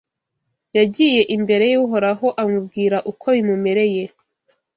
Yagiye 0.77 1.21
imbere 1.35 1.65
y’Uhoraho 1.73 2.27
amubwira 2.41 2.97
uko 3.11 3.25
bimumereye 3.35 4.03